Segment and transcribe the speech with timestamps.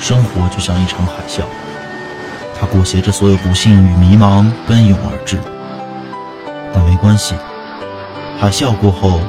[0.00, 1.42] 生活就像一场海啸，
[2.58, 5.38] 它裹挟着所有不幸与迷茫奔涌而至。
[6.72, 7.34] 但没关系，
[8.40, 9.20] 海啸过后，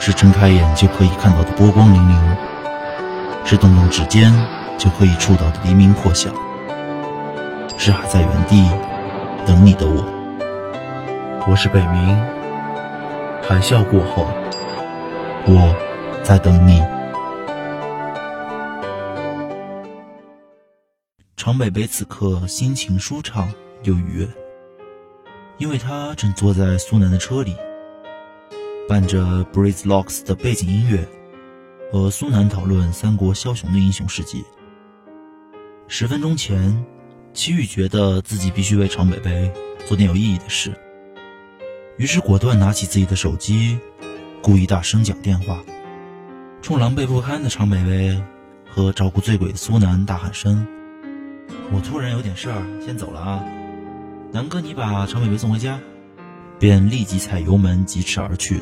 [0.00, 2.18] 是睁开眼就可以看到的波光粼粼，
[3.44, 4.32] 是动动指尖
[4.78, 6.30] 就可以触到的黎明破晓，
[7.76, 8.66] 是还在原地
[9.46, 10.04] 等你的我。
[11.46, 12.16] 我是北冥，
[13.46, 14.26] 海啸过后，
[15.46, 15.74] 我
[16.22, 16.82] 在等你。
[21.44, 23.52] 常北北此刻心情舒畅
[23.82, 24.28] 又愉悦，
[25.58, 27.54] 因为他正坐在苏南的车里，
[28.88, 31.06] 伴着 Breeze Locks 的背景音乐，
[31.92, 34.42] 和苏南讨论三国枭雄的英雄事迹。
[35.86, 36.82] 十分钟前，
[37.34, 39.52] 齐宇觉得自己必须为常北北
[39.84, 40.72] 做点有意义的事，
[41.98, 43.78] 于是果断拿起自己的手机，
[44.40, 45.62] 故意大声讲电话，
[46.62, 48.18] 冲狼狈不堪的常北北
[48.66, 50.66] 和照顾醉鬼苏南大喊声。
[51.72, 53.44] 我突然有点事儿，先走了啊！
[54.32, 55.78] 南哥，你把常北北送回家，
[56.58, 58.60] 便立即踩油门疾驰而去，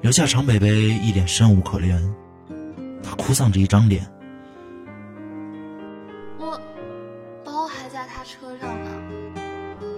[0.00, 2.14] 留下常北北一脸生无可恋。
[3.02, 4.06] 他哭丧着一张脸。
[6.38, 6.60] 我
[7.44, 8.90] 包还在他车上呢。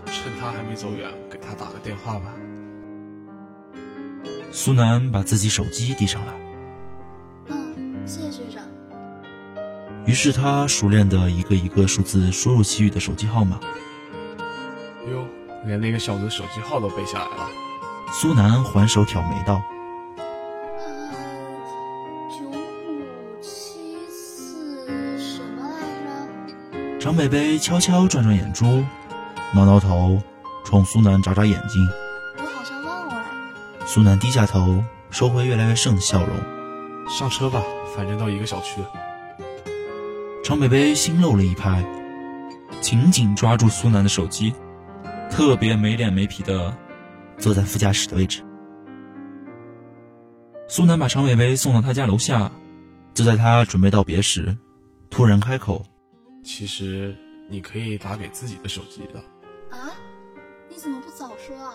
[0.07, 2.35] 趁他还没走远，给他打个电话吧。
[4.51, 6.33] 苏南把自己手机递上来。
[10.09, 13.61] 于是他熟练的一个一个数字输入齐宇的手机号码。
[15.13, 15.27] 哟，
[15.67, 17.51] 连那个小子手机号都背下来了。
[18.11, 19.61] 苏南还手挑眉道
[22.33, 22.55] ：“九五
[23.43, 26.13] 七四什么来着？”
[26.99, 28.83] 张北北悄悄转转眼珠，
[29.53, 30.23] 挠挠头，
[30.65, 31.87] 冲苏南眨眨眼睛。
[32.39, 33.27] 我好像忘了。
[33.85, 36.35] 苏南低下头，收回越来越盛的笑容。
[37.11, 37.63] 上车吧，
[37.95, 38.81] 反正到一个小区。
[40.49, 41.85] 长北北心漏了一拍，
[42.81, 44.51] 紧紧抓住苏南的手机，
[45.31, 46.75] 特别没脸没皮的
[47.37, 48.43] 坐在副驾驶的位置。
[50.67, 52.51] 苏南把常北北送到他家楼下，
[53.13, 54.57] 就在他准备道别时，
[55.11, 55.85] 突然开口
[56.43, 57.15] ：“其实
[57.51, 59.21] 你可以打给自己的手机的。”
[59.77, 59.93] 啊？
[60.71, 61.75] 你怎么不早说啊？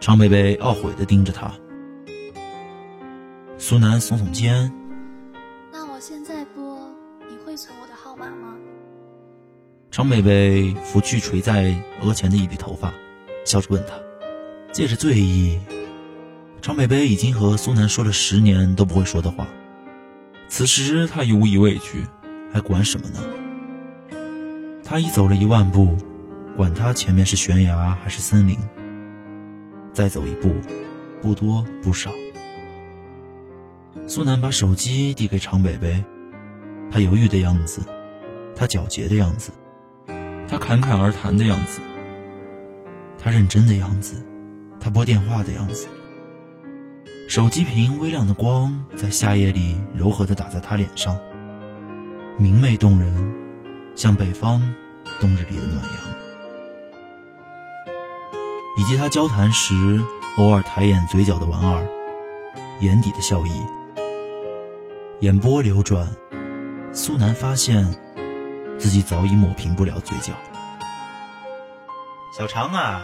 [0.00, 1.52] 常北北懊悔的盯着他。
[3.58, 4.72] 苏南耸耸肩。
[9.92, 12.94] 长北北拂去垂在额前的一缕头发，
[13.44, 13.92] 笑着问他
[14.72, 15.60] ：“借着醉意，
[16.62, 19.46] 长北北已经和苏南说了十年都不会说的话，
[20.48, 22.06] 此时他已无以畏惧，
[22.54, 23.20] 还管什么呢？
[24.82, 25.94] 他已走了一万步，
[26.56, 28.56] 管他前面是悬崖还是森林。
[29.92, 30.54] 再走一步，
[31.20, 32.10] 不多不少。”
[34.08, 36.02] 苏南把手机递给长北北，
[36.90, 37.82] 他犹豫的样子，
[38.56, 39.52] 他皎洁的样子。
[40.52, 41.80] 他侃侃而谈的样子，
[43.18, 44.22] 他认真的样子，
[44.78, 45.88] 他拨电话的样子。
[47.26, 51.18] 手机屏微亮的光在夏夜里柔和的打在他脸上，
[52.36, 53.34] 明媚动人，
[53.94, 54.60] 像北方
[55.18, 55.92] 冬日里的暖阳。
[58.76, 60.04] 以及他交谈时
[60.36, 61.82] 偶尔抬眼嘴角的莞尔，
[62.80, 63.50] 眼底的笑意。
[65.20, 66.06] 眼波流转，
[66.92, 67.86] 苏南发现。
[68.82, 70.32] 自己早已抹平不了嘴角。
[72.36, 73.00] 小常啊，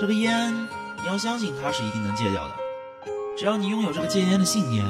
[0.00, 2.54] 这个烟你要相信它是一定能戒掉的，
[3.36, 4.86] 只要你拥有这个戒烟的信念。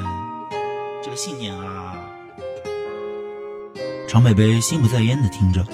[1.03, 1.97] 这个信念啊，
[4.07, 5.65] 常北北心不在焉的听着，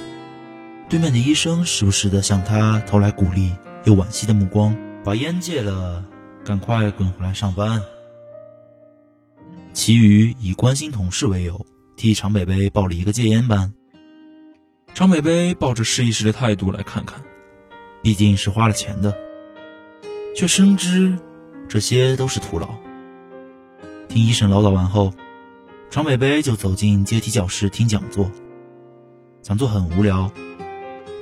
[0.88, 3.52] 对面的医生时不时的向他投来鼓励
[3.84, 4.74] 又惋惜的目光。
[5.04, 6.06] 把烟戒了，
[6.46, 7.82] 赶快滚回来上班。
[9.74, 11.66] 其余以关心同事为由，
[11.98, 13.74] 替常北北报了一个戒烟班。
[14.94, 17.24] 常北北抱着试一试的态度来看看，
[18.04, 19.18] 毕竟是花了钱的，
[20.36, 21.18] 却深知
[21.68, 22.70] 这些都是徒劳。
[24.08, 25.12] 听医生唠叨完后，
[25.90, 28.30] 常北北就走进阶梯教室听讲座。
[29.42, 30.32] 讲座很无聊，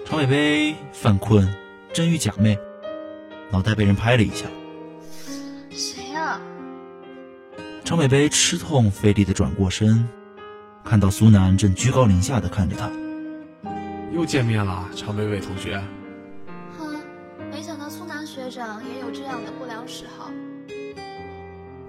[0.05, 1.55] 常北北犯困，
[1.93, 2.59] 真与假寐，
[3.51, 4.47] 脑袋被人拍了一下。
[5.69, 6.41] 谁呀？
[7.85, 10.09] 常北北吃痛费力的转过身，
[10.83, 12.91] 看到苏南正居高临下的看着他。
[14.21, 15.81] 又见面了，常北北同学。
[16.77, 17.01] 哼，
[17.49, 20.29] 没想到苏南学长也有这样的不良嗜好。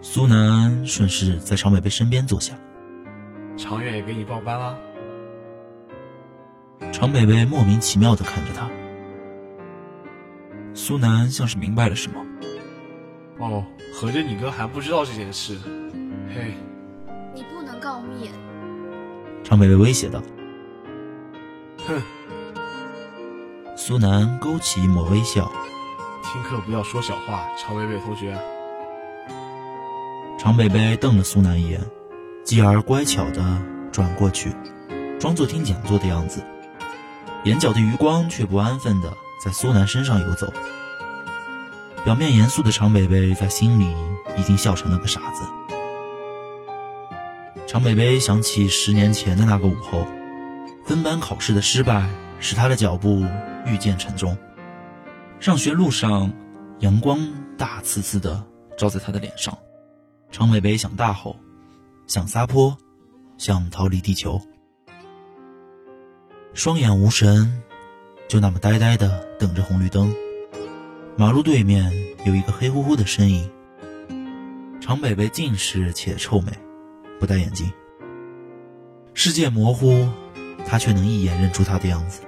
[0.00, 2.55] 苏南顺势在常北北身边坐下。
[3.55, 4.79] 常远也给你报班了。
[6.90, 8.67] 常北北莫名其妙的看着他。
[10.73, 12.25] 苏南像是明白了什么。
[13.40, 13.62] 哦，
[13.94, 15.58] 合着你哥还不知道这件事？
[16.35, 16.55] 嘿，
[17.35, 18.31] 你不能告密。
[19.44, 20.23] 常北北威胁道。
[21.87, 22.00] 哼，
[23.76, 25.50] 苏南勾起一抹微笑。
[26.23, 28.38] 听课不要说小话，常北北同学。
[30.38, 31.81] 常北北瞪了苏南一眼，
[32.44, 34.55] 继而乖巧地转过去，
[35.19, 36.44] 装作听讲座的样子，
[37.44, 39.12] 眼角的余光却不安分地
[39.44, 40.52] 在苏南身上游走。
[42.05, 43.94] 表面严肃的常北北在心里
[44.37, 45.44] 已经笑成了个傻子。
[47.67, 50.06] 常北北想起十年前的那个午后，
[50.84, 52.08] 分班考试的失败
[52.40, 53.25] 使他的脚步
[53.67, 54.37] 愈渐沉重。
[55.40, 56.32] 上学路上，
[56.81, 57.19] 阳光
[57.56, 58.44] 大刺刺的
[58.76, 59.56] 照在他的脸上。
[60.31, 61.37] 常北北想大吼，
[62.06, 62.76] 想撒泼，
[63.37, 64.40] 想逃离地球，
[66.55, 67.62] 双眼无神，
[68.28, 70.14] 就那么呆呆的等着红绿灯。
[71.17, 71.93] 马路对面
[72.25, 73.50] 有一个黑乎乎的身影。
[74.81, 76.50] 常北北近视且臭美，
[77.20, 77.70] 不戴眼镜。
[79.14, 80.08] 世界模糊，
[80.67, 82.23] 他却能一眼认出他的样子。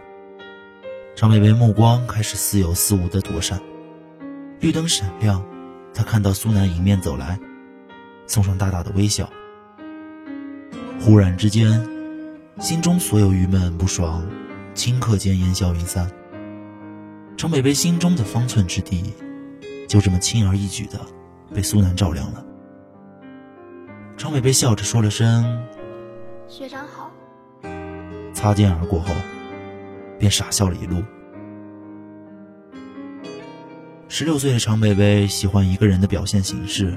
[1.17, 3.61] 常北北目光开始似有似无的躲闪。
[4.61, 5.45] 绿灯闪亮，
[5.93, 7.39] 他看到苏南迎面走来，
[8.27, 9.29] 送上大大的微笑。
[11.01, 11.87] 忽然之间，
[12.59, 14.27] 心中所有郁闷不爽，
[14.75, 16.11] 顷刻间烟消云散。
[17.37, 19.13] 张北北心中的方寸之地，
[19.89, 20.99] 就这么轻而易举的
[21.55, 22.45] 被苏南照亮了。
[24.17, 25.65] 常北北笑着说了声
[26.49, 27.11] “学长好”，
[28.45, 29.15] 擦肩而过后，
[30.19, 31.03] 便傻笑了一路。
[34.07, 36.93] 十六岁的常北北喜欢一个人的表现形式，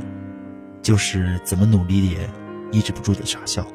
[0.81, 2.29] 就是怎么努力也
[2.69, 3.65] 抑制不住的傻笑。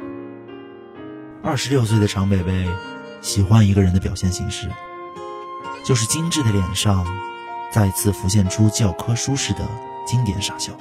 [1.42, 2.69] 二十六岁的常北北
[3.22, 4.68] 喜欢一个人的表现形式。
[5.82, 7.06] 就是精致的脸上，
[7.72, 9.66] 再次浮现出教科书式的
[10.06, 10.75] 经典傻笑。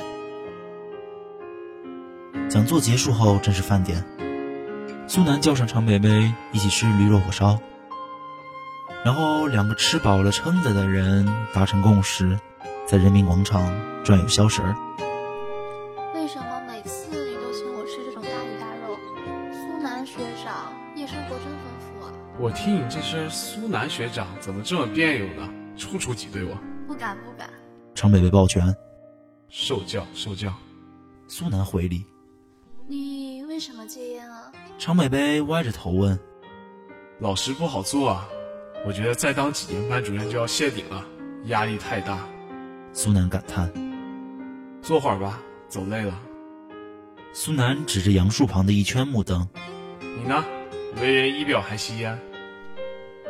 [2.50, 4.06] 讲座结束后，正是饭点，
[5.12, 7.60] 苏南叫上常北北一起吃驴肉火烧，
[9.04, 12.40] 然后两个吃饱了撑着的人达成共识，
[12.88, 13.62] 在人民广场
[14.06, 14.74] 转悠消食儿。
[16.16, 18.98] 为什么每次你都请我吃这种大鱼大肉？
[19.52, 22.14] 苏南学长夜生活真丰富啊！
[22.40, 25.50] 我听你这声苏南学长怎么这么别扭呢？
[25.76, 27.50] 处处挤兑我，不敢不敢。
[27.94, 28.74] 常北北抱拳，
[29.50, 30.54] 受教受教。
[31.28, 32.06] 苏南回礼。
[32.92, 34.52] 你为什么戒烟啊？
[34.78, 36.20] 常北北歪着头问。
[37.20, 38.28] 老师不好做啊，
[38.86, 41.06] 我觉得再当几年班主任就要谢顶了，
[41.46, 42.28] 压力太大。
[42.92, 43.72] 苏南感叹。
[44.82, 45.40] 坐会儿吧，
[45.70, 46.20] 走累了。
[47.32, 49.48] 苏南指着杨树旁的一圈木灯。
[50.02, 50.44] 你呢？
[51.02, 52.20] 为人仪表还吸烟？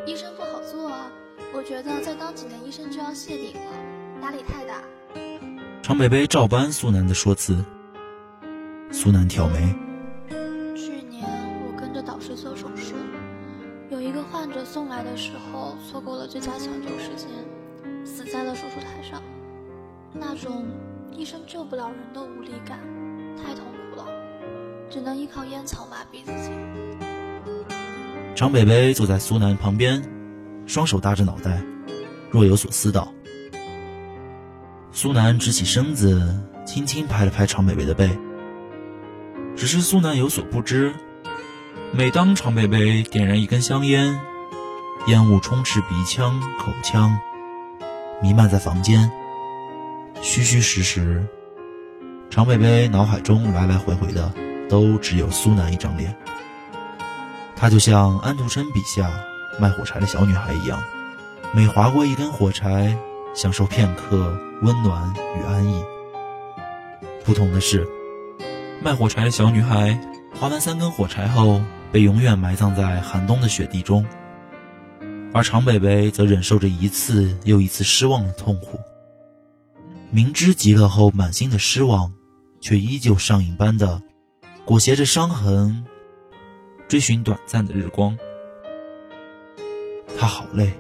[0.07, 1.05] 医生不好做啊，
[1.53, 3.71] 我觉得再当几年医生就要谢顶了，
[4.23, 4.81] 压力太大。
[5.83, 7.63] 常北北照搬苏南的说辞。
[8.91, 9.73] 苏南挑眉。
[10.75, 11.23] 去年
[11.65, 12.93] 我跟着导师做手术，
[13.89, 17.29] 有一个患者送来的时候错过了最佳抢救时间，
[18.05, 19.21] 死在了手术台上。
[20.13, 20.65] 那种
[21.11, 22.79] 医生救不了人的无力感，
[23.37, 24.05] 太痛苦了，
[24.89, 26.51] 只能依靠烟草麻痹自己。
[28.35, 30.03] 常北北坐在苏南旁边，
[30.67, 31.61] 双手搭着脑袋，
[32.29, 33.13] 若有所思道。
[34.91, 38.09] 苏南直起身子，轻轻拍了拍常北北的背。
[39.61, 40.91] 只是苏南有所不知，
[41.91, 44.19] 每当常北北点燃一根香烟，
[45.05, 47.15] 烟雾充斥鼻腔、口腔，
[48.23, 49.11] 弥漫在房间。
[50.19, 51.23] 虚虚实实，
[52.31, 54.33] 常北北脑海中来来回回的
[54.67, 56.17] 都只有苏南一张脸。
[57.55, 59.11] 她就像安徒生笔下
[59.59, 60.81] 卖火柴的小女孩一样，
[61.53, 62.97] 每划过一根火柴，
[63.35, 65.83] 享受片刻温暖与安逸。
[67.23, 67.87] 不同的是，
[68.83, 69.95] 卖火柴的小女孩
[70.33, 71.61] 划完三根火柴后，
[71.91, 74.03] 被永远埋葬在寒冬的雪地中，
[75.33, 78.79] 而常北北则忍受着一次又一次失望的痛苦。
[80.09, 82.11] 明知极乐后满心的失望，
[82.59, 84.01] 却依旧上瘾般的
[84.65, 85.85] 裹挟着伤痕，
[86.87, 88.17] 追寻短暂的日光。
[90.17, 90.73] 他好累，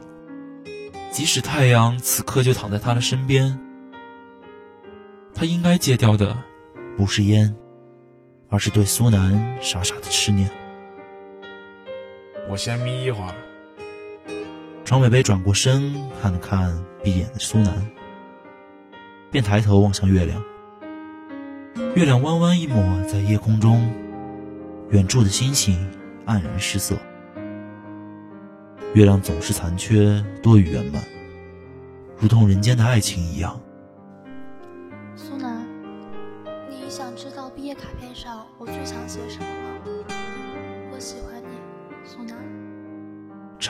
[1.11, 3.59] 即使太阳此刻就躺在他的身边。
[5.35, 6.35] 他应该戒掉的，
[6.97, 7.55] 不是烟，
[8.51, 10.51] 而是对苏南傻傻的痴念。
[12.49, 13.33] 我先眯一会儿。
[14.83, 17.73] 常北北转过身，看了看闭眼的苏南。
[19.31, 20.43] 便抬头望向月亮，
[21.95, 23.89] 月亮弯弯一抹在夜空中，
[24.89, 25.89] 远处的星星
[26.25, 26.97] 黯然失色。
[28.93, 31.01] 月亮总是残缺多于圆满，
[32.19, 33.60] 如同人间的爱情一样。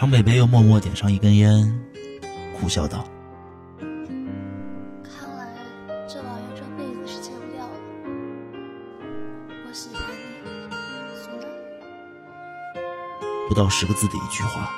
[0.01, 1.79] 长北北又默默点上一根烟，
[2.59, 3.07] 苦笑道
[5.03, 5.53] ：“看来
[6.09, 7.73] 这老爷这辈子是戒不掉了。
[9.67, 10.01] 我喜欢
[10.43, 10.73] 你，
[11.21, 11.47] 苏南。”
[13.47, 14.71] 不到十个字的一句话，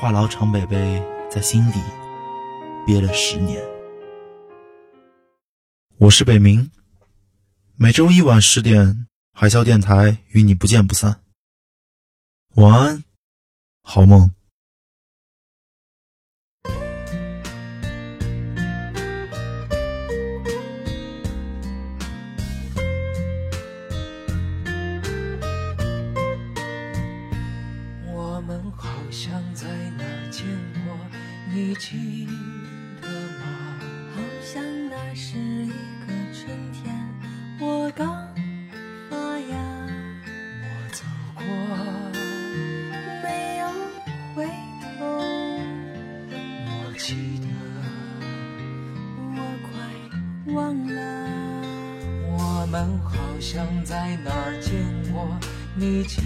[0.00, 1.78] 话痨常北北在心底
[2.86, 3.62] 憋了十年。
[5.98, 6.70] 我是北冥，
[7.76, 11.20] 每周一晚十点，海啸电台与你不见不散。
[12.54, 13.04] 晚安。
[13.84, 14.28] 好梦。
[53.02, 54.72] 好像在哪儿见
[55.12, 55.28] 过，
[55.74, 56.20] 你记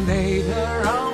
[0.00, 1.11] 美的让。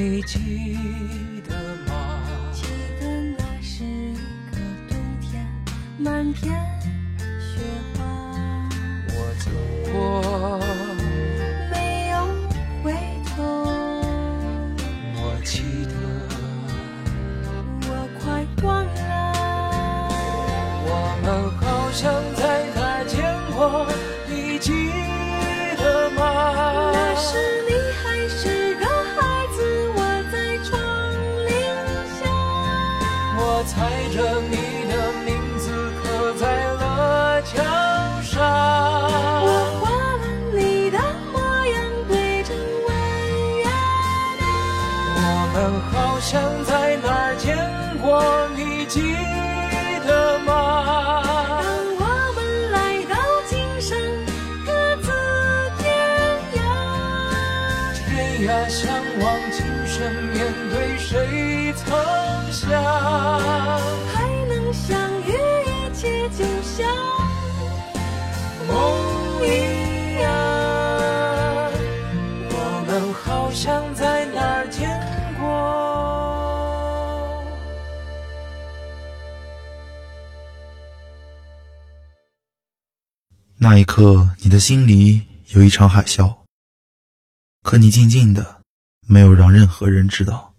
[0.00, 0.89] 你记
[73.50, 74.88] 就像在哪见
[75.38, 75.44] 过？
[83.58, 86.34] 那一刻，你的心里有一场海啸，
[87.62, 88.62] 可你静静的，
[89.06, 90.49] 没有让任何人知道。